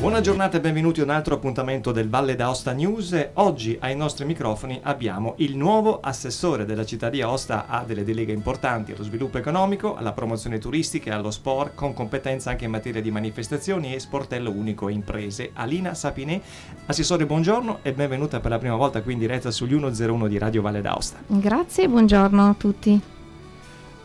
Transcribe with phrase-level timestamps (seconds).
[0.00, 3.30] Buona giornata e benvenuti a un altro appuntamento del Valle d'Aosta News.
[3.34, 8.32] Oggi ai nostri microfoni abbiamo il nuovo assessore della città di Aosta a delle deleghe
[8.32, 13.02] importanti allo sviluppo economico, alla promozione turistica e allo sport, con competenza anche in materia
[13.02, 15.50] di manifestazioni e sportello unico e imprese.
[15.54, 16.40] Alina Sapinè,
[16.86, 20.62] assessore, buongiorno e benvenuta per la prima volta qui in diretta sugli 101 di Radio
[20.62, 21.18] Valle d'Aosta.
[21.26, 23.17] Grazie, buongiorno a tutti.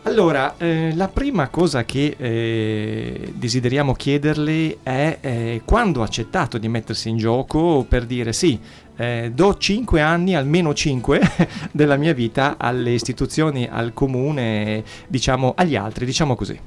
[0.05, 6.67] Allora, eh, la prima cosa che eh, desideriamo chiederle è eh, quando ha accettato di
[6.67, 8.59] mettersi in gioco per dire sì,
[8.97, 11.21] eh, do 5 anni, almeno 5,
[11.71, 16.59] della mia vita alle istituzioni, al comune, diciamo agli altri, diciamo così.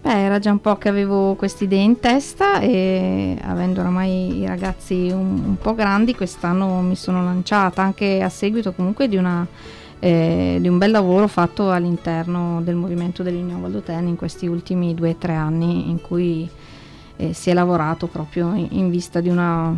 [0.00, 4.46] Beh, era già un po' che avevo queste idee in testa e avendo oramai i
[4.46, 9.44] ragazzi un, un po' grandi, quest'anno mi sono lanciata anche a seguito comunque di una
[10.00, 15.10] eh, di un bel lavoro fatto all'interno del movimento dell'Unione Valdotene in questi ultimi due
[15.10, 16.48] o tre anni in cui
[17.16, 19.76] eh, si è lavorato proprio in, in vista di, una,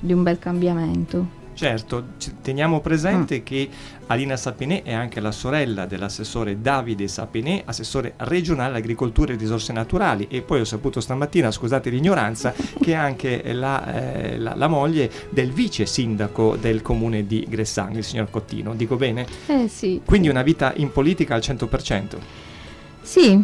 [0.00, 1.35] di un bel cambiamento.
[1.56, 2.08] Certo,
[2.42, 3.42] teniamo presente mm.
[3.42, 3.68] che
[4.08, 10.26] Alina Sapinè è anche la sorella dell'assessore Davide Sapinè, assessore regionale agricoltura e risorse naturali
[10.28, 15.10] e poi ho saputo stamattina, scusate l'ignoranza, che è anche la, eh, la, la, moglie
[15.30, 19.26] del vice sindaco del comune di Gressani, il signor Cottino, dico bene?
[19.46, 20.02] Eh sì.
[20.04, 22.16] Quindi una vita in politica al 100%.
[23.00, 23.40] Sì,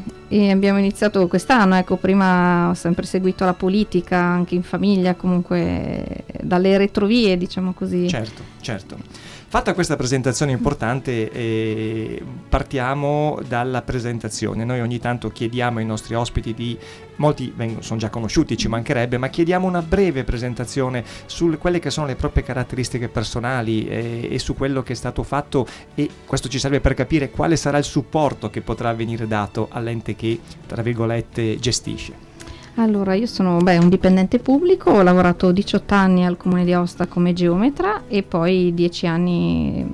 [0.50, 6.76] abbiamo iniziato quest'anno, ecco, prima ho sempre seguito la politica, anche in famiglia, comunque dalle
[6.76, 8.08] retrovie, diciamo così.
[8.08, 9.30] Certo, certo.
[9.52, 14.64] Fatta questa presentazione importante, eh, partiamo dalla presentazione.
[14.64, 16.78] Noi ogni tanto chiediamo ai nostri ospiti di,
[17.16, 21.90] molti vengono, sono già conosciuti, ci mancherebbe, ma chiediamo una breve presentazione su quelle che
[21.90, 26.48] sono le proprie caratteristiche personali eh, e su quello che è stato fatto e questo
[26.48, 30.80] ci serve per capire quale sarà il supporto che potrà venire dato all'ente che, tra
[30.80, 32.31] virgolette, gestisce.
[32.76, 37.06] Allora, io sono beh, un dipendente pubblico, ho lavorato 18 anni al comune di Aosta
[37.06, 39.86] come geometra e poi 10 anni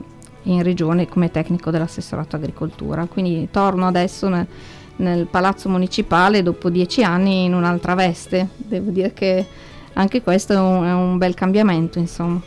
[0.44, 3.06] in regione come tecnico dell'assessorato agricoltura.
[3.06, 4.47] Quindi torno adesso nel,
[4.97, 8.48] nel palazzo municipale dopo 10 anni in un'altra veste.
[8.56, 9.44] Devo dire che
[9.94, 12.41] anche questo è un, è un bel cambiamento, insomma.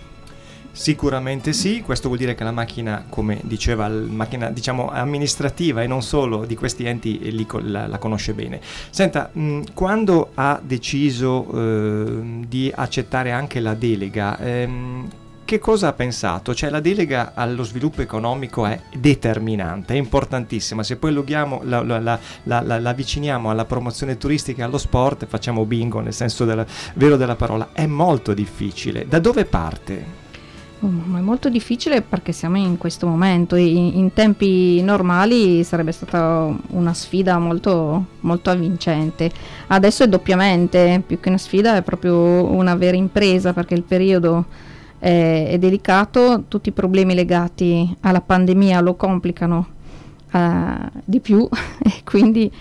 [0.73, 5.87] Sicuramente sì, questo vuol dire che la macchina, come diceva, la macchina diciamo amministrativa e
[5.87, 8.61] non solo di questi enti li, la, la, conosce bene.
[8.89, 15.09] Senta, mh, quando ha deciso eh, di accettare anche la delega, ehm,
[15.43, 16.55] che cosa ha pensato?
[16.55, 21.99] Cioè la delega allo sviluppo economico è determinante, è importantissima, se poi loghiamo, la, la,
[21.99, 27.17] la, la, avviciniamo alla promozione turistica e allo sport, facciamo bingo nel senso della, vero
[27.17, 29.05] della parola, è molto difficile.
[29.05, 30.20] Da dove parte?
[30.83, 33.55] Oh, è molto difficile perché siamo in questo momento.
[33.55, 39.29] In, in tempi normali sarebbe stata una sfida molto, molto avvincente.
[39.67, 44.45] Adesso è doppiamente, più che una sfida, è proprio una vera impresa perché il periodo
[44.97, 49.67] è, è delicato, tutti i problemi legati alla pandemia lo complicano
[50.31, 51.47] uh, di più
[51.83, 52.51] e quindi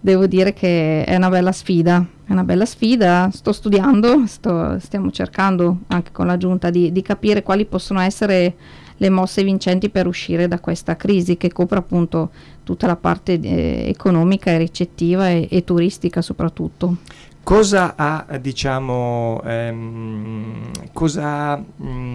[0.00, 2.06] devo dire che è una bella sfida.
[2.24, 7.00] È una bella sfida, sto studiando, sto, stiamo cercando anche con la giunta di, di,
[7.00, 8.54] capire quali possono essere
[8.98, 12.30] le mosse vincenti per uscire da questa crisi che copre appunto
[12.64, 16.96] tutta la parte eh, economica e ricettiva e, e, turistica soprattutto.
[17.42, 22.14] Cosa ha, diciamo, ehm, cosa mh,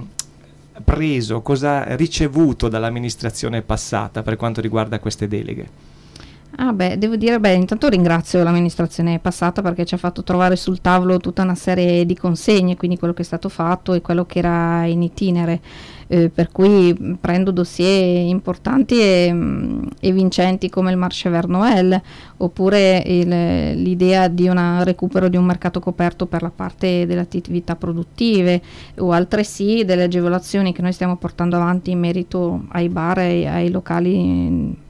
[0.83, 5.92] preso, cosa ha ricevuto dall'amministrazione passata per quanto riguarda queste deleghe?
[6.55, 10.81] Ah beh, devo dire, beh, intanto ringrazio l'amministrazione passata perché ci ha fatto trovare sul
[10.81, 14.37] tavolo tutta una serie di consegne, quindi quello che è stato fatto e quello che
[14.37, 15.59] era in itinere,
[16.07, 19.35] eh, per cui prendo dossier importanti e,
[19.99, 21.99] e vincenti come il Marche Ver Noël,
[22.37, 23.01] oppure
[23.75, 28.61] l'idea di un recupero di un mercato coperto per la parte delle attività produttive
[28.99, 33.71] o altresì delle agevolazioni che noi stiamo portando avanti in merito ai bar e ai
[33.71, 34.82] locali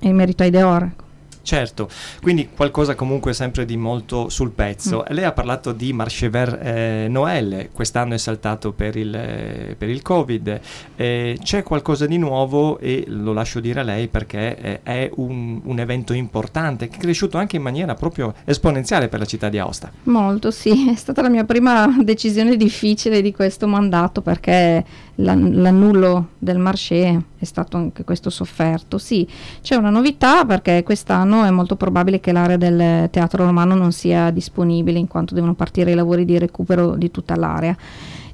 [0.00, 0.82] in merito ai Deor.
[0.82, 1.09] Ecco.
[1.42, 1.88] Certo,
[2.20, 4.98] quindi qualcosa comunque sempre di molto sul pezzo.
[4.98, 5.14] Mm.
[5.14, 10.02] Lei ha parlato di Marchever eh, Noël, quest'anno è saltato per il, eh, per il
[10.02, 10.60] Covid.
[10.96, 15.60] Eh, c'è qualcosa di nuovo e lo lascio dire a lei perché eh, è un,
[15.64, 19.58] un, evento importante che è cresciuto anche in maniera proprio esponenziale per la città di
[19.58, 19.90] Aosta.
[20.04, 24.84] Molto, sì, è stata la mia prima decisione difficile di questo mandato perché
[25.16, 28.98] l'annullo del marché è stato anche questo sofferto.
[28.98, 29.26] Sì,
[29.62, 34.30] c'è una novità perché quest'anno è molto probabile che l'area del teatro romano non sia
[34.30, 37.76] disponibile in quanto devono partire i lavori di recupero di tutta l'area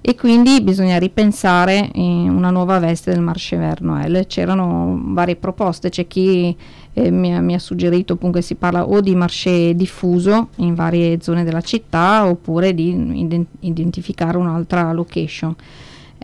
[0.08, 4.26] e quindi bisogna ripensare una nuova veste del Marché Vert Noël.
[4.28, 6.56] C'erano varie proposte, c'è chi
[6.92, 11.42] eh, mi, mi, ha suggerito appunto si parla o di marché diffuso in varie zone
[11.42, 15.56] della città oppure di ident- identificare un'altra location.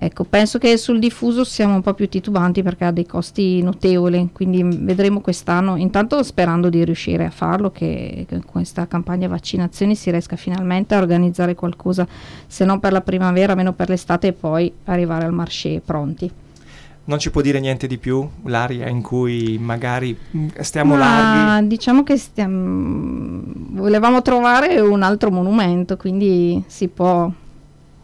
[0.05, 4.31] Ecco, penso che sul diffuso siamo un po' più titubanti perché ha dei costi notevoli,
[4.33, 9.95] quindi vedremo quest'anno, intanto sperando di riuscire a farlo, che, che con questa campagna vaccinazioni
[9.95, 12.05] si riesca finalmente a organizzare qualcosa,
[12.49, 16.29] se non per la primavera, meno per l'estate e poi arrivare al marché pronti.
[17.05, 18.29] Non ci può dire niente di più?
[18.47, 21.69] L'area in cui magari mm, stiamo Ma larghi?
[21.69, 23.41] Diciamo che stiamo...
[23.71, 27.31] volevamo trovare un altro monumento, quindi si può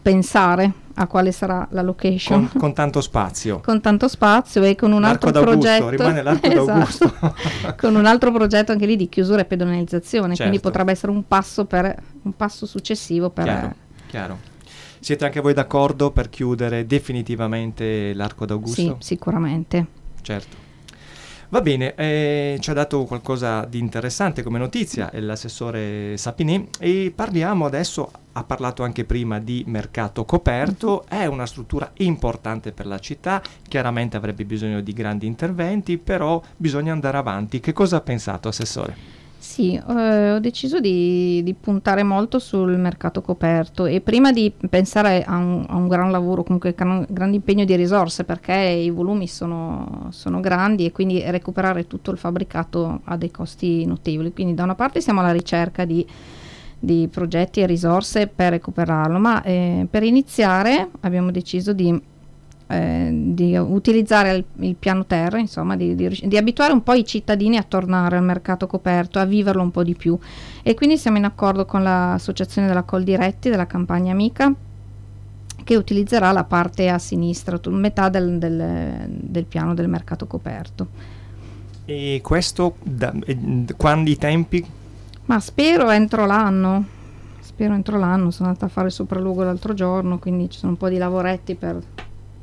[0.08, 2.48] pensare a quale sarà la location.
[2.48, 3.60] Con, con tanto spazio.
[3.64, 5.88] con tanto spazio e con un l'arco altro progetto.
[5.90, 6.64] Rimane l'arco esatto.
[6.64, 7.14] d'Augusto.
[7.78, 10.42] con un altro progetto anche lì di chiusura e pedonalizzazione, Certo.
[10.42, 13.44] quindi potrebbe essere un passo, per, un passo successivo per...
[13.44, 13.74] Chiaro,
[14.08, 14.38] chiaro.
[15.00, 18.80] Siete anche voi d'accordo per chiudere definitivamente l'arco d'Augusto?
[18.80, 19.86] Sì, sicuramente.
[20.22, 20.66] Certo.
[21.50, 27.64] Va bene, eh, ci ha dato qualcosa di interessante come notizia l'assessore Sapini e parliamo
[27.64, 33.40] adesso, ha parlato anche prima di mercato coperto, è una struttura importante per la città,
[33.66, 37.60] chiaramente avrebbe bisogno di grandi interventi, però bisogna andare avanti.
[37.60, 39.27] Che cosa ha pensato assessore?
[39.40, 45.22] Sì, eh, ho deciso di, di puntare molto sul mercato coperto e prima di pensare
[45.22, 49.28] a un, a un gran lavoro, comunque gran, grande impegno di risorse perché i volumi
[49.28, 54.32] sono, sono grandi e quindi recuperare tutto il fabbricato ha dei costi notevoli.
[54.32, 56.04] Quindi da una parte siamo alla ricerca di,
[56.76, 62.16] di progetti e risorse per recuperarlo, ma eh, per iniziare abbiamo deciso di
[62.70, 67.04] eh, di utilizzare il, il piano terra, insomma, di, di, di, abituare un po' i
[67.04, 70.18] cittadini a tornare al mercato coperto, a viverlo un po' di più.
[70.62, 74.52] E quindi siamo in accordo con l'associazione della Col Diretti, della campagna Amica,
[75.64, 80.88] che utilizzerà la parte a sinistra, metà del, del, del piano del mercato coperto.
[81.86, 83.14] E questo, da,
[83.78, 84.62] quando i tempi?
[85.24, 86.84] Ma spero entro l'anno.
[87.40, 90.90] Spero entro l'anno, sono andata a fare sopralluogo l'altro giorno, quindi ci sono un po'
[90.90, 91.82] di lavoretti per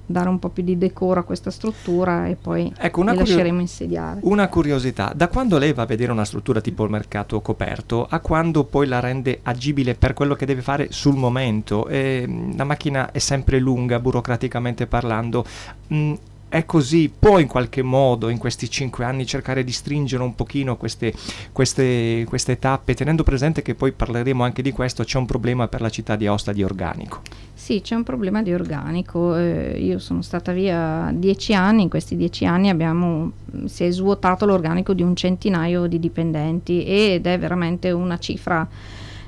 [0.06, 3.60] dare un po' più di decoro a questa struttura e poi ecco, li curio- lasceremo
[3.60, 4.20] insediare.
[4.24, 8.20] Una curiosità, da quando lei va a vedere una struttura tipo il mercato coperto a
[8.20, 11.88] quando poi la rende agibile per quello che deve fare sul momento?
[11.88, 15.46] Eh, la macchina è sempre lunga, burocraticamente parlando.
[15.94, 16.14] Mm,
[16.56, 20.78] è così, può in qualche modo in questi cinque anni cercare di stringere un pochino
[20.78, 21.12] queste,
[21.52, 25.82] queste, queste tappe, tenendo presente che poi parleremo anche di questo, c'è un problema per
[25.82, 27.20] la città di Aosta di organico.
[27.54, 29.36] Sì, c'è un problema di organico.
[29.36, 33.34] Eh, io sono stata via dieci anni, in questi dieci anni abbiamo,
[33.66, 38.66] si è svuotato l'organico di un centinaio di dipendenti ed è veramente una cifra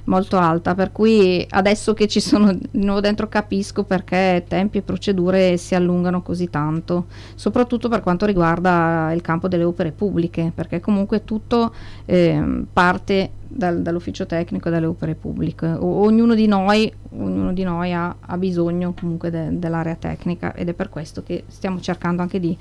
[0.07, 4.81] molto alta, per cui adesso che ci sono di nuovo dentro capisco perché tempi e
[4.81, 7.05] procedure si allungano così tanto,
[7.35, 11.73] soprattutto per quanto riguarda il campo delle opere pubbliche, perché comunque tutto
[12.05, 15.67] eh, parte dal, dall'ufficio tecnico delle opere pubbliche.
[15.67, 20.69] O, ognuno di noi, ognuno di noi ha, ha bisogno comunque de, dell'area tecnica ed
[20.69, 22.57] è per questo che stiamo cercando anche di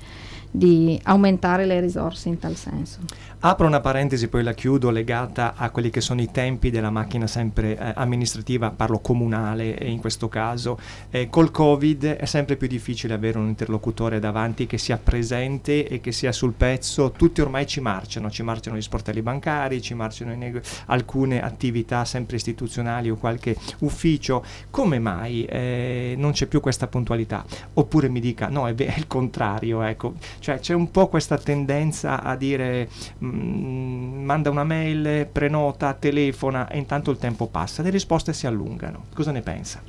[0.51, 2.99] di aumentare le risorse in tal senso.
[3.39, 7.27] Apro una parentesi, poi la chiudo, legata a quelli che sono i tempi della macchina
[7.27, 10.79] sempre eh, amministrativa, parlo comunale in questo caso.
[11.11, 16.01] Eh, col Covid è sempre più difficile avere un interlocutore davanti che sia presente e
[16.01, 17.11] che sia sul pezzo.
[17.11, 22.37] Tutti ormai ci marciano, ci marciano gli sportelli bancari, ci marciano nego- alcune attività sempre
[22.37, 24.43] istituzionali o qualche ufficio.
[24.71, 27.45] Come mai eh, non c'è più questa puntualità?
[27.73, 32.21] Oppure mi dica, no, è, è il contrario, ecco cioè c'è un po' questa tendenza
[32.21, 38.33] a dire mh, manda una mail, prenota, telefona e intanto il tempo passa, le risposte
[38.33, 39.05] si allungano.
[39.13, 39.81] Cosa ne pensa?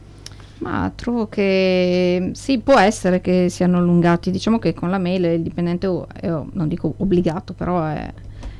[0.58, 4.30] Ma trovo che sì, può essere che siano allungati.
[4.30, 8.12] Diciamo che con la mail il dipendente è, non dico obbligato, però è,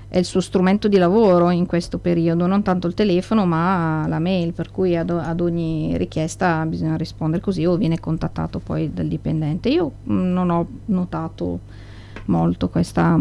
[0.08, 4.18] è, il suo strumento di lavoro in questo periodo, non tanto il telefono, ma la
[4.18, 9.06] mail, per cui ad, ad ogni richiesta bisogna rispondere così o viene contattato poi dal
[9.06, 9.68] dipendente.
[9.68, 11.60] Io mh, non ho notato
[12.26, 13.18] molto questa,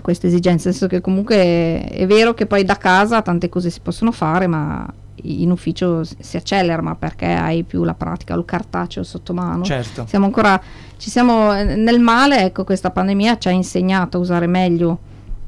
[0.00, 3.80] questa esigenza, nel senso che comunque è vero che poi da casa tante cose si
[3.80, 4.86] possono fare, ma
[5.22, 9.64] in ufficio si accelera, ma perché hai più la pratica, il cartaceo sotto mano.
[9.64, 10.06] Certo.
[10.06, 10.60] Siamo ancora,
[10.96, 14.98] ci siamo nel male, ecco, questa pandemia ci ha insegnato a usare meglio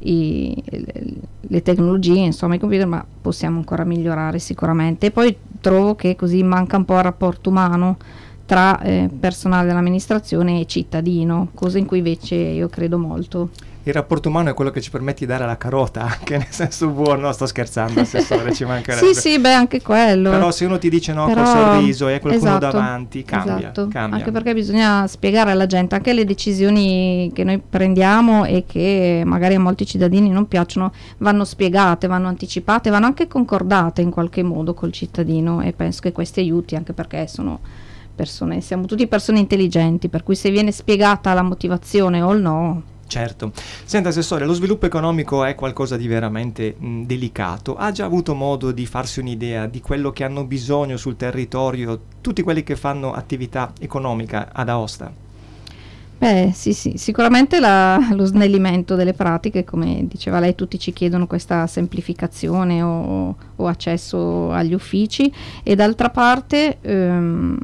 [0.01, 0.63] i,
[1.41, 5.07] le, tecnologie, insomma i computer, ma possiamo ancora migliorare sicuramente.
[5.07, 7.97] E poi trovo che così manca un po' il rapporto umano
[8.47, 13.51] tra eh, personale dell'amministrazione e cittadino, cosa in cui invece io credo molto.
[13.91, 16.89] Il rapporto umano è quello che ci permette di dare la carota, anche nel senso
[16.89, 17.23] buono.
[17.23, 19.13] No, sto scherzando, assessore, ci mancherebbe.
[19.13, 20.31] sì, sì, beh, anche quello.
[20.31, 23.89] Però se uno ti dice no Però, col sorriso e qualcuno esatto, davanti, cambia, esatto.
[23.89, 24.19] cambia.
[24.19, 29.57] Anche perché bisogna spiegare alla gente anche le decisioni che noi prendiamo e che magari
[29.57, 34.73] a molti cittadini non piacciono, vanno spiegate, vanno anticipate, vanno anche concordate in qualche modo
[34.73, 37.59] col cittadino e penso che questi aiuti anche perché sono
[38.15, 42.83] persone, siamo tutti persone intelligenti, per cui se viene spiegata la motivazione o il no,
[43.11, 43.51] Certo.
[43.85, 47.75] Senta Assessore, lo sviluppo economico è qualcosa di veramente mh, delicato.
[47.75, 52.43] Ha già avuto modo di farsi un'idea di quello che hanno bisogno sul territorio tutti
[52.43, 55.13] quelli che fanno attività economica ad Aosta?
[56.19, 61.27] Beh, sì, sì, sicuramente la, lo snellimento delle pratiche, come diceva lei, tutti ci chiedono
[61.27, 65.33] questa semplificazione o, o accesso agli uffici
[65.65, 67.59] e d'altra parte ehm,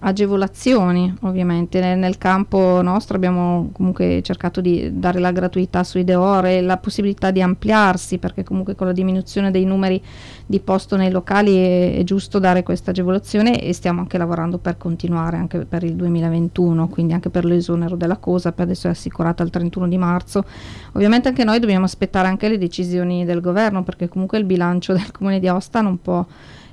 [0.00, 1.80] agevolazioni ovviamente.
[1.80, 7.30] Nel, nel, campo nostro abbiamo comunque cercato di dare la gratuità sui deore la possibilità
[7.30, 10.02] di ampliarsi perché comunque con la diminuzione dei numeri
[10.46, 14.76] di posto nei locali è, è giusto dare questa agevolazione e stiamo anche lavorando per
[14.76, 19.42] continuare anche per il 2021 quindi anche per l'esonero della cosa per adesso è assicurata
[19.42, 20.44] al 31 di marzo.
[20.92, 25.10] Ovviamente anche noi dobbiamo aspettare anche le decisioni del governo perché comunque il bilancio del
[25.12, 26.24] comune di Aosta non può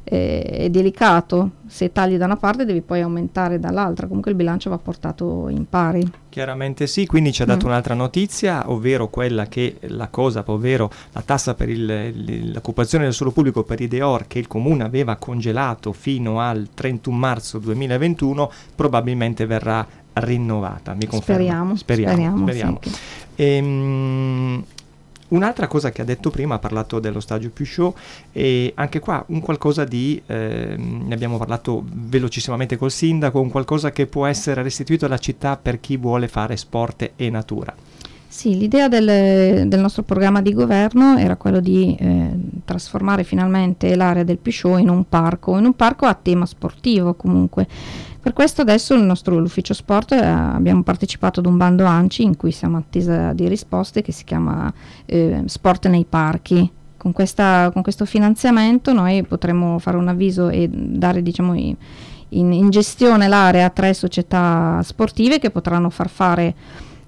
[0.10, 4.70] eh, è delicato, se tagli da una parte devi poi aumentare dall'altra, comunque il bilancio
[4.70, 6.10] va portato in pari.
[6.30, 7.70] Chiaramente sì, quindi ci ha dato mm.
[7.70, 13.34] un'altra notizia, ovvero quella che la cosa, ovvero la tassa per il, l'occupazione del suolo
[13.34, 19.46] pubblico per i Deor che il comune aveva congelato fino al 31 marzo 2021 probabilmente
[19.46, 20.94] verrà rinnovata.
[20.94, 21.42] Mi conferma?
[21.42, 22.14] Speriamo, speriamo.
[22.14, 22.80] speriamo, speriamo.
[22.82, 22.92] Sì.
[23.36, 24.64] Ehm,
[25.29, 27.93] Un'altra cosa che ha detto prima, ha parlato dello stadio più show
[28.31, 33.91] e anche qua un qualcosa di, eh, ne abbiamo parlato velocissimamente col sindaco, un qualcosa
[33.91, 37.75] che può essere restituito alla città per chi vuole fare sport e natura.
[38.29, 42.29] Sì, l'idea del, del nostro programma di governo era quello di eh,
[42.63, 47.67] trasformare finalmente l'area del Pisciò in un parco, in un parco a tema sportivo comunque
[48.27, 52.36] per questo adesso il nostro ufficio sport eh, abbiamo partecipato ad un bando ANCI in
[52.36, 54.69] cui siamo attesa di risposte che si chiama
[55.05, 56.69] eh, Sport nei parchi.
[56.98, 61.75] Con, questa, con, questo finanziamento noi potremo fare un avviso e dare diciamo, in,
[62.51, 66.53] in, gestione l'area a tre società sportive che potranno far fare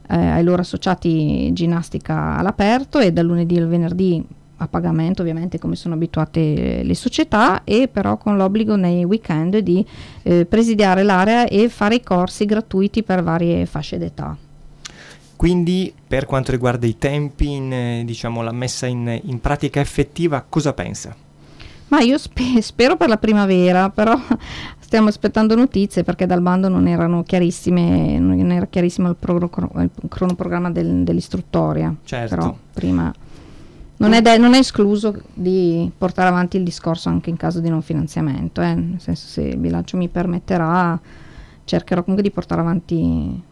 [0.08, 4.26] eh, ai loro associati ginnastica all'aperto e dal lunedì al venerdì
[4.60, 9.86] a pagamento ovviamente come sono abituate le società e però con l'obbligo nei weekend di
[10.24, 14.36] eh, presidiare l'area e fare i corsi gratuiti per varie fasce d'età.
[15.36, 20.44] Quindi per quanto riguarda i tempi, in, eh, diciamo la messa in, in, pratica effettiva,
[20.48, 21.16] cosa pensa?
[21.88, 24.20] Ma io spe- spero per la primavera, però
[24.80, 29.90] stiamo aspettando notizie perché dal bando non erano chiarissime, non era chiarissimo il, pro- il
[30.10, 31.96] cronoprogramma del, dell'istruttoria.
[32.04, 32.36] Certo.
[32.36, 33.14] Però prima
[34.00, 37.70] non è, de- non è, escluso di portare avanti il discorso anche in caso di
[37.70, 38.74] non finanziamento, eh?
[38.74, 41.00] nel senso se il bilancio mi permetterà
[41.66, 43.44] cercherò comunque di portare avanti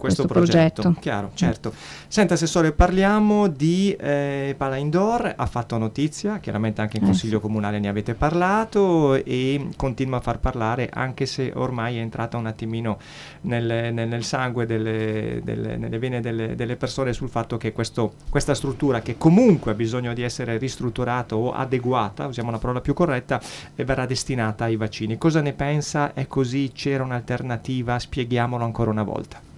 [0.00, 0.80] questo, progetto.
[0.80, 1.00] progetto.
[1.00, 1.36] Chiaro, mm.
[1.36, 1.72] certo.
[2.08, 7.38] Senta Assessore, parliamo di eh, Pala Indoor, ha fatto notizia, chiaramente anche in eh, Consiglio.
[7.40, 12.46] Comunale ne avete parlato e continua a far parlare anche se ormai è entrata un
[12.46, 12.98] attimino
[13.42, 18.14] nel, nel, nel sangue, delle, delle, nelle vene delle, delle, persone sul fatto che questo,
[18.30, 22.94] questa struttura che comunque ha bisogno di essere ristrutturata o adeguata, usiamo una parola più
[22.94, 23.40] corretta,
[23.74, 25.18] eh, verrà destinata ai vaccini.
[25.18, 26.14] Cosa ne pensa?
[26.14, 26.72] È così?
[26.72, 27.98] C'era un'alternativa?
[27.98, 29.49] Spieghiamolo ancora una volta.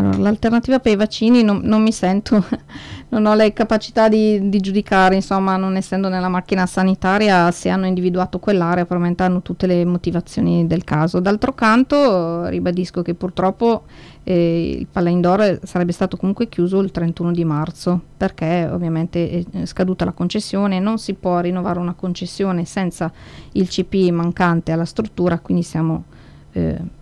[0.00, 2.44] Allora, l'alternativa per i vaccini non, non, mi sento,
[3.10, 7.86] non ho le capacità di, di, giudicare, insomma, non essendo nella macchina sanitaria, se hanno
[7.86, 11.20] individuato quell'area, probabilmente hanno tutte le motivazioni del caso.
[11.20, 13.84] D'altro canto, ribadisco che purtroppo
[14.24, 19.66] eh, il Palla Indoor sarebbe stato comunque chiuso il 31 di marzo, perché ovviamente è
[19.66, 23.12] scaduta la concessione, non si può rinnovare una concessione senza
[23.52, 26.04] il CP mancante alla struttura, quindi siamo...
[26.52, 26.98] Eh,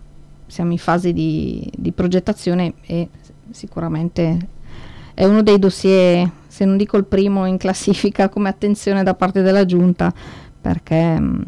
[0.49, 3.07] siamo in fase di, di progettazione e
[3.51, 4.47] sicuramente
[5.13, 9.41] è uno dei dossier, se non dico il primo in classifica come attenzione da parte
[9.41, 10.13] della Giunta,
[10.61, 11.41] perché mh, mm,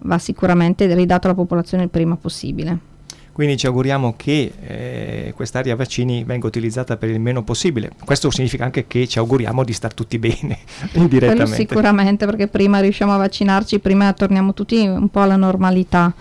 [0.00, 2.94] va sicuramente ridato alla popolazione il prima possibile.
[3.36, 7.90] Quindi ci auguriamo che eh, quest'area vaccini venga utilizzata per il meno possibile.
[8.02, 10.58] Questo significa anche che ci auguriamo di star tutti bene
[10.94, 11.44] indirettamente.
[11.44, 16.14] Quello sicuramente, perché prima riusciamo a vaccinarci, prima torniamo tutti un po' alla normalità.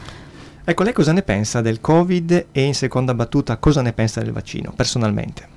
[0.67, 4.31] Ecco, lei cosa ne pensa del Covid e in seconda battuta cosa ne pensa del
[4.31, 5.47] vaccino, personalmente?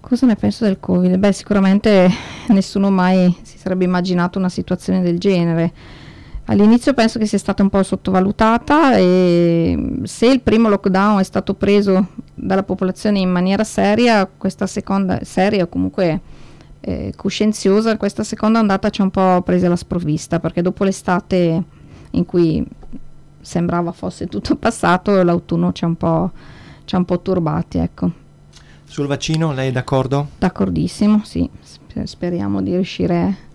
[0.00, 1.16] Cosa ne penso del Covid?
[1.18, 2.10] Beh, sicuramente
[2.48, 5.72] nessuno mai si sarebbe immaginato una situazione del genere.
[6.46, 11.54] All'inizio penso che sia stata un po' sottovalutata e se il primo lockdown è stato
[11.54, 16.20] preso dalla popolazione in maniera seria, questa seconda seria comunque
[16.80, 21.62] eh, coscienziosa, questa seconda ondata ci ha un po' presa la sprovvista perché dopo l'estate
[22.10, 22.66] in cui
[23.40, 26.30] sembrava fosse tutto passato, l'autunno ci ha un po',
[26.84, 27.78] ci ha un po turbati.
[27.78, 28.10] Ecco.
[28.84, 30.28] Sul vaccino lei è d'accordo?
[30.38, 31.48] D'accordissimo, sì.
[32.04, 33.48] Speriamo di riuscire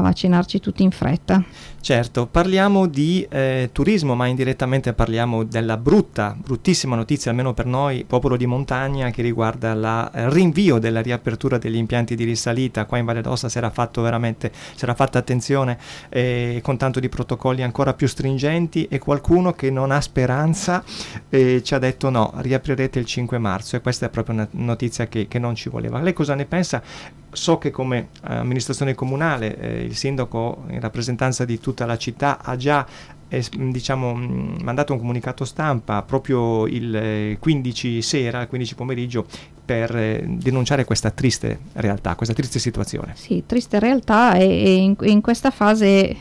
[0.00, 1.42] a vaccinarci tutti in fretta.
[1.80, 8.04] Certo, parliamo di eh, turismo, ma indirettamente parliamo della brutta, bruttissima notizia, almeno per noi,
[8.04, 12.84] popolo di montagna, che riguarda il eh, rinvio della riapertura degli impianti di risalita.
[12.84, 15.78] Qua in Valle d'Osta si era fatto veramente, si era fatta attenzione
[16.08, 20.84] eh, con tanto di protocolli ancora più stringenti e qualcuno che non ha speranza
[21.28, 25.06] eh, ci ha detto no, riaprirete il 5 marzo e questa è proprio una notizia
[25.06, 26.00] che, che non ci voleva.
[26.00, 26.82] Lei cosa ne pensa?
[27.30, 32.42] So che come eh, amministrazione comunale eh, il sindaco in rappresentanza di tutta la città
[32.42, 32.86] ha già
[33.28, 34.14] eh, diciamo,
[34.62, 39.26] mandato un comunicato stampa proprio il 15 sera, il 15 pomeriggio
[39.64, 43.12] per eh, denunciare questa triste realtà, questa triste situazione.
[43.16, 46.16] Sì, triste realtà e, e in, in, questa fase eh,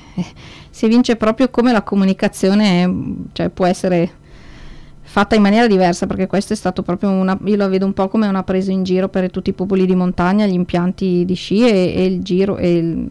[0.70, 4.26] si vince proprio come la comunicazione cioè, può essere
[5.18, 8.08] fatta in maniera diversa perché questo è stato proprio una, io lo vedo un po'
[8.08, 11.68] come una presa in giro per tutti i popoli di montagna, gli impianti di sci
[11.68, 13.10] e, e il giro e il,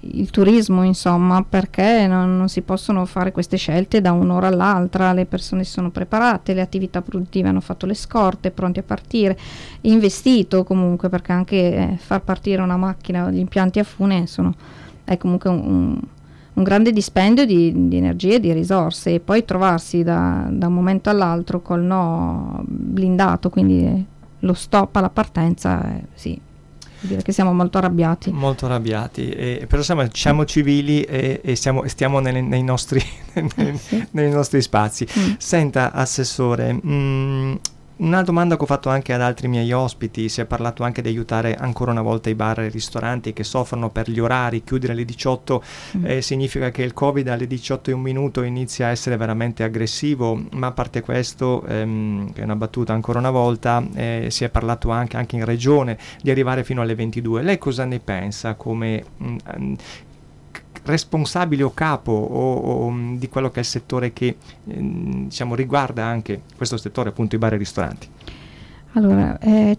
[0.00, 5.24] il turismo, insomma, perché non, non, si possono fare queste scelte da un'ora all'altra, le
[5.24, 9.38] persone si sono preparate, le attività produttive hanno fatto le scorte, pronti a partire,
[9.82, 14.54] investito comunque, perché anche eh, far partire una macchina, gli impianti a fune sono,
[15.04, 16.00] è comunque un, un,
[16.54, 20.74] un grande dispendio di, di, energie e di risorse e poi trovarsi da, da un
[20.74, 24.06] momento all'altro col no blindato, quindi
[24.40, 26.40] lo stop alla partenza, eh, sì,
[27.00, 28.30] dire che siamo molto arrabbiati.
[28.30, 33.02] Molto arrabbiati, e, però siamo, siamo civili e, e siamo, stiamo nei, nei, nostri,
[33.56, 34.06] nei, sì.
[34.12, 35.06] nei, nostri, spazi.
[35.18, 35.32] Mm.
[35.38, 37.54] Senta, Assessore, mh, mm,
[38.00, 41.08] una domanda che ho fatto anche ad altri miei ospiti, si è parlato anche di
[41.08, 44.92] aiutare ancora una volta i bar e i ristoranti che soffrono per gli orari, chiudere
[44.92, 45.62] alle 18
[45.98, 46.06] mm.
[46.06, 50.40] eh, significa che il Covid alle 18 e un minuto inizia a essere veramente aggressivo,
[50.52, 54.48] ma a parte questo, ehm, che è una battuta ancora una volta, eh, si è
[54.48, 57.42] parlato anche, anche, in regione di arrivare fino alle 22.
[57.42, 59.04] Lei cosa ne pensa come...
[59.16, 59.74] Mh, mm,
[60.84, 65.54] responsabile o capo o, o, mm, di quello che è il settore che eh, diciamo,
[65.54, 68.08] riguarda anche questo settore, appunto i bar e i ristoranti?
[68.94, 69.76] Allora, eh,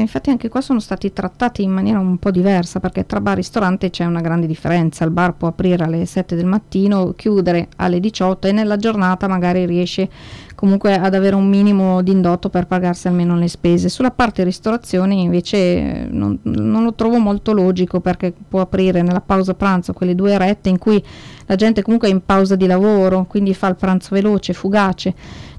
[0.00, 3.36] infatti anche qua sono stati trattati in maniera un po' diversa perché tra bar e
[3.36, 8.00] ristorante c'è una grande differenza, il bar può aprire alle 7 del mattino, chiudere alle
[8.00, 10.08] 18 e nella giornata magari riesce
[10.54, 13.90] comunque ad avere un minimo di indotto per pagarsi almeno le spese.
[13.90, 19.52] Sulla parte ristorazione invece non, non lo trovo molto logico perché può aprire nella pausa
[19.52, 21.04] pranzo quelle due rette in cui
[21.44, 25.14] la gente comunque è in pausa di lavoro, quindi fa il pranzo veloce, fugace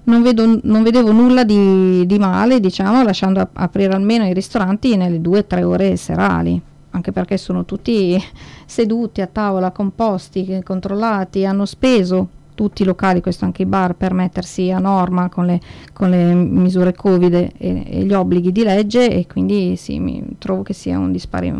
[0.05, 4.95] non, vedo, non vedevo nulla di, di, male, diciamo, lasciando ap- aprire almeno i ristoranti
[4.95, 6.59] nelle due o tre ore serali,
[6.91, 8.17] anche perché sono tutti
[8.65, 14.13] seduti a tavola, composti, controllati, hanno speso tutti i locali, questo anche i bar, per
[14.13, 15.59] mettersi a norma con le,
[15.93, 20.73] con le misure Covid e, e, gli obblighi di legge e quindi sì, trovo che
[20.73, 21.53] sia un dispari,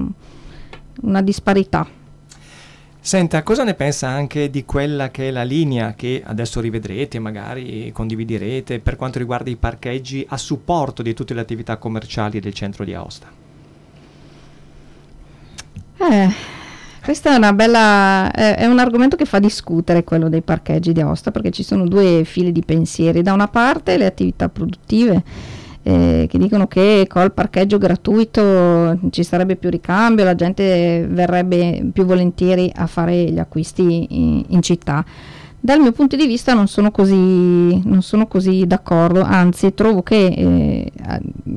[1.02, 1.86] una disparità.
[3.06, 7.92] Senta, cosa ne pensa anche di quella che è la linea che adesso rivedrete, magari
[7.92, 12.84] condividerete, per quanto riguarda i parcheggi a supporto di tutte le attività commerciali del centro
[12.84, 13.28] di Aosta?
[15.98, 16.30] Eh,
[17.04, 21.30] questo è, bella, è, è, un argomento che fa discutere quello dei parcheggi di Aosta,
[21.30, 23.22] perché ci sono due fili di pensieri.
[23.22, 25.24] Da una parte le attività produttive
[25.88, 32.06] eh, che dicono che col parcheggio gratuito ci sarebbe più ricambio, la gente verrebbe più
[32.06, 35.06] volentieri a fare gli acquisti in, in città.
[35.66, 40.28] Dal mio punto di vista non sono così, non sono così d'accordo, anzi trovo che,
[40.28, 40.92] eh,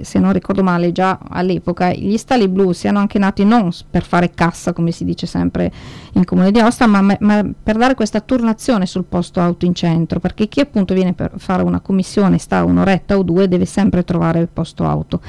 [0.01, 4.31] se non ricordo male, già all'epoca gli stalli blu siano anche nati non per fare
[4.31, 5.71] cassa, come si dice sempre
[6.15, 10.21] in comune di Osta, ma, ma per dare questa turnazione sul posto auto in centro,
[10.21, 14.39] perché chi appunto viene per fare una commissione, sta un'oretta o due, deve sempre trovare
[14.39, 15.21] il posto auto.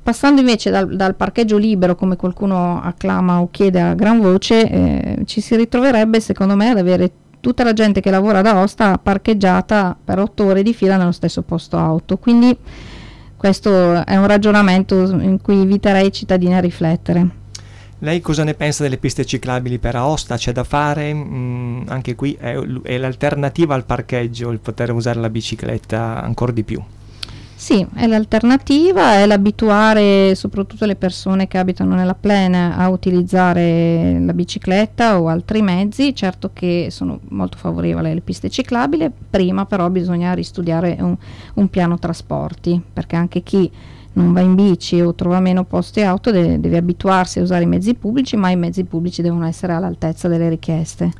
[0.00, 5.22] Passando invece dal, dal, parcheggio libero, come qualcuno acclama o chiede a gran voce, eh,
[5.24, 7.10] ci si ritroverebbe secondo me ad avere
[7.46, 11.42] tutta la gente che lavora ad Aosta parcheggiata per otto ore di fila nello stesso
[11.42, 12.16] posto auto.
[12.16, 12.56] Quindi
[13.36, 17.28] questo è un ragionamento in cui inviterei i cittadini a riflettere.
[18.00, 20.36] Lei cosa ne pensa delle piste ciclabili per Aosta?
[20.36, 21.14] C'è da fare?
[21.14, 26.64] Mm, anche qui è, è, l'alternativa al parcheggio il poter usare la bicicletta ancora di
[26.64, 26.82] più.
[27.58, 34.34] Sì, è l'alternativa, è l'abituare soprattutto le persone che abitano nella plena a utilizzare la
[34.34, 36.14] bicicletta o altri mezzi.
[36.14, 41.16] Certo che sono molto favorevoli alle piste ciclabili, prima però bisogna ristudiare un,
[41.54, 43.70] un piano trasporti, perché anche chi
[44.12, 47.66] non va in bici o trova meno posti auto deve, deve abituarsi a usare i
[47.66, 51.10] mezzi pubblici, ma i mezzi pubblici devono essere all'altezza delle richieste.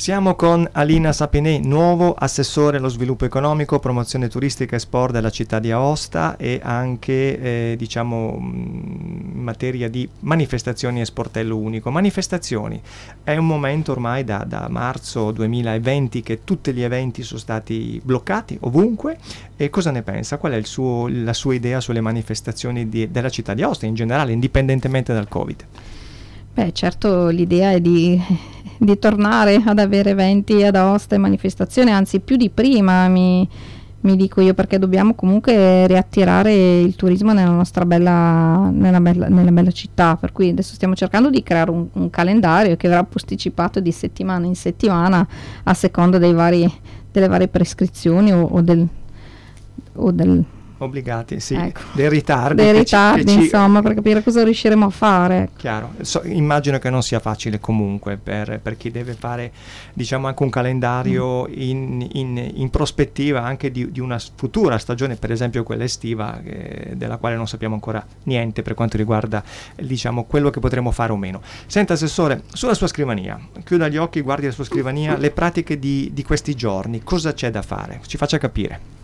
[0.00, 5.58] Siamo con Alina Sapenè, nuovo assessore allo sviluppo economico, promozione turistica e sport della città
[5.58, 11.90] di Aosta e anche eh, diciamo in materia di manifestazioni e sportello unico.
[11.90, 12.80] Manifestazioni,
[13.22, 18.56] è un momento ormai da, da marzo 2020 che tutti gli eventi sono stati bloccati
[18.62, 19.18] ovunque
[19.54, 20.38] e cosa ne pensa?
[20.38, 24.32] Qual è suo, la sua idea sulle manifestazioni di, della città di Aosta in generale,
[24.32, 25.66] indipendentemente dal Covid?
[26.52, 28.20] Beh, certo l'idea è di,
[28.80, 33.46] di, tornare ad avere eventi ad Aosta e manifestazioni, anzi più di prima mi,
[34.00, 39.52] mi, dico io, perché dobbiamo comunque riattirare il turismo nella nostra bella, nella bella, nella
[39.52, 43.80] bella città, per cui adesso stiamo cercando di creare un, un, calendario che verrà posticipato
[43.80, 45.26] di settimana in settimana
[45.64, 46.72] a seconda vari,
[47.12, 48.88] delle varie prescrizioni o, o del...
[49.94, 50.44] O del
[50.84, 51.80] obbligati, sì, ecco.
[51.92, 52.62] dei ritardi.
[52.62, 53.84] Dei ritardi, ci, insomma, ci...
[53.84, 55.50] per capire cosa riusciremo a fare.
[55.56, 59.52] Chiaro, so, immagino che non sia facile comunque per, per, chi deve fare,
[59.92, 61.52] diciamo, anche un calendario mm.
[61.52, 66.92] in, in, in, prospettiva anche di, di, una futura stagione, per esempio quella estiva, eh,
[66.94, 69.42] della quale non sappiamo ancora niente per quanto riguarda,
[69.76, 71.42] diciamo, quello che potremo fare o meno.
[71.66, 76.10] Senta, Assessore, sulla sua scrivania, chiuda gli occhi, guardi la sua scrivania, le pratiche di,
[76.12, 78.00] di questi giorni, cosa c'è da fare?
[78.06, 79.00] Ci faccia capire.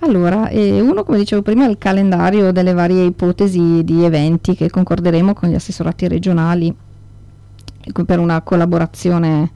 [0.00, 4.70] Allora, eh, uno come dicevo prima è il calendario delle varie ipotesi di eventi che
[4.70, 6.74] concorderemo con gli assessorati regionali
[8.04, 9.50] per una collaborazione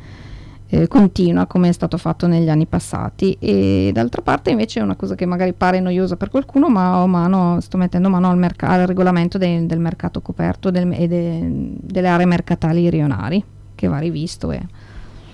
[0.69, 4.95] eh, continua come è stato fatto negli anni passati e d'altra parte invece è una
[4.95, 8.87] cosa che magari pare noiosa per qualcuno ma mano, sto mettendo mano al, merc- al
[8.87, 13.43] regolamento de- del mercato coperto del- e de- delle aree mercatali rionari
[13.75, 14.53] che va rivisto.
[14.53, 14.61] E...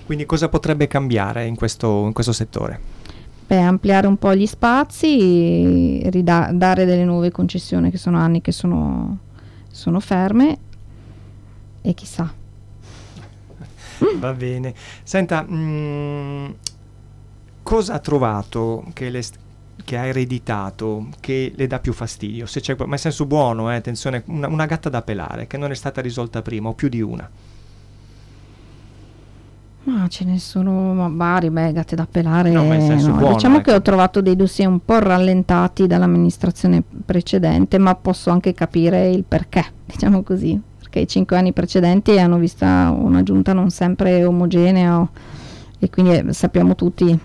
[0.05, 2.96] Quindi cosa potrebbe cambiare in questo, in questo settore?
[3.47, 9.19] Beh, ampliare un po' gli spazi, dare delle nuove concessioni che sono anni che sono,
[9.71, 10.57] sono ferme
[11.81, 12.29] e chissà.
[14.19, 14.73] Va bene.
[15.01, 16.49] Senta, mh, mm,
[17.63, 19.23] cosa ha trovato che, le,
[19.81, 22.45] che, ha ereditato che le dà più fastidio?
[22.47, 25.71] Se c'è, ma in senso buono, eh, attenzione, una, una gatta da pelare che non
[25.71, 27.29] è stata risolta prima o più di una.
[29.87, 32.49] Ma ce ne sono vari, beh, gatte da pelare.
[32.51, 32.75] No, no.
[32.75, 33.69] Buono, diciamo ecco.
[33.69, 39.23] che ho trovato dei dossier un po' rallentati dall'amministrazione precedente, ma posso anche capire il
[39.23, 45.07] perché, diciamo così, perché i cinque anni precedenti hanno visto una giunta non sempre omogenea
[45.79, 47.17] e quindi eh, sappiamo tutti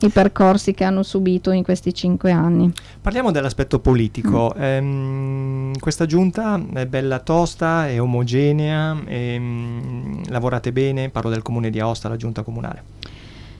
[0.00, 2.70] i percorsi che hanno subito in questi cinque anni.
[3.00, 4.54] Parliamo dell'aspetto politico.
[4.56, 4.62] Mm.
[4.62, 11.80] Ehm, questa giunta è bella tosta, è omogenea, ehm, lavorate bene, parlo del comune di
[11.80, 12.82] Aosta, la giunta comunale.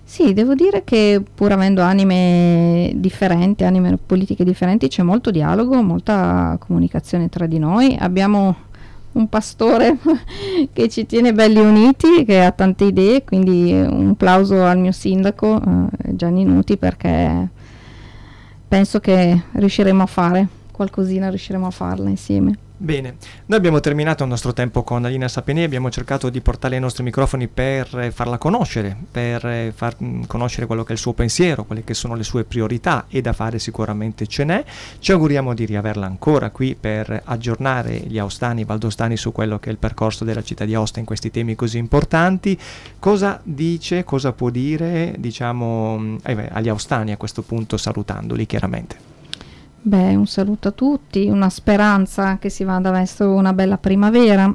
[0.08, 6.56] Sì, devo dire che pur avendo anime differenti, anime politiche differenti, c'è molto dialogo, molta
[6.60, 7.96] comunicazione tra di noi.
[7.98, 8.54] Abbiamo
[9.16, 9.96] un pastore
[10.72, 15.60] che ci tiene belli uniti, che ha tante idee, quindi un plauso al mio sindaco
[15.60, 17.48] eh, Gianni Nuti perché
[18.68, 22.58] penso che riusciremo a fare qualcosina, riusciremo a farla insieme.
[22.78, 26.80] Bene, noi abbiamo terminato il nostro tempo con Alina Sapene, abbiamo cercato di portare i
[26.80, 30.98] nostri microfoni per eh, farla conoscere, per eh, far mm, conoscere quello che è il
[30.98, 34.62] suo pensiero, quelle che sono le sue priorità e da fare sicuramente ce n'è.
[34.98, 39.70] Ci auguriamo di riaverla ancora qui per aggiornare gli austani e valdostani su quello che
[39.70, 42.58] è il percorso della città di Aosta in questi temi così importanti.
[42.98, 49.15] Cosa dice, cosa può dire, diciamo, mm, eh agli austani a questo punto salutandoli chiaramente?
[49.86, 54.52] Beh, un saluto a tutti, una speranza che si vada verso una bella primavera.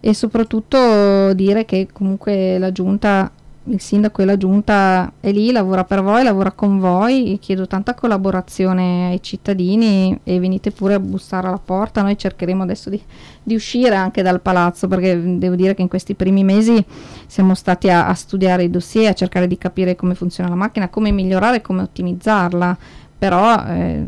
[0.00, 3.30] E soprattutto dire che comunque la giunta,
[3.64, 7.92] il sindaco e la giunta è lì, lavora per voi, lavora con voi, chiedo tanta
[7.92, 13.02] collaborazione ai cittadini e venite pure a bussare alla porta, noi cercheremo adesso di,
[13.42, 16.82] di uscire anche dal palazzo perché devo dire che in questi primi mesi
[17.26, 20.88] siamo stati a, a studiare i dossier, a cercare di capire come funziona la macchina,
[20.88, 22.78] come migliorare, come ottimizzarla
[23.20, 24.06] però eh,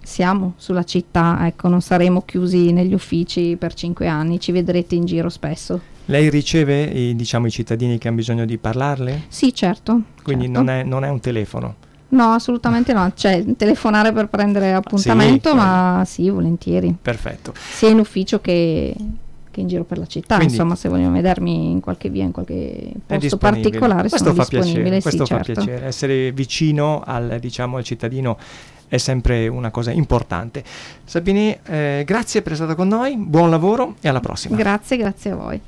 [0.00, 5.04] siamo sulla città, ecco, non saremo chiusi negli uffici per cinque anni, ci vedrete in
[5.04, 5.80] giro spesso.
[6.04, 9.24] Lei riceve i, diciamo, i cittadini che hanno bisogno di parlarle?
[9.26, 10.00] Sì, certo.
[10.22, 10.60] Quindi certo.
[10.60, 11.74] Non, è, non, è, un telefono?
[12.10, 16.94] No, assolutamente no, cioè telefonare per prendere appuntamento, sì, ma sì, volentieri.
[17.02, 17.52] Perfetto.
[17.56, 18.94] Sia in ufficio che,
[19.52, 22.32] che in giro per la città, Quindi, insomma se vogliono vedermi in qualche via, in
[22.32, 24.98] qualche posto particolare questo sono fa disponibile.
[24.98, 25.64] Piacere, questo sì, fa certo.
[25.64, 28.36] piacere, essere vicino al, diciamo, al cittadino
[28.88, 30.64] è sempre una cosa importante.
[31.04, 34.56] Sabine, eh, grazie per essere stata con noi, buon lavoro e alla prossima.
[34.56, 35.60] Grazie, grazie a voi.